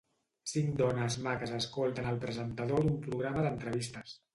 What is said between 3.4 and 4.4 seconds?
d'entrevistes.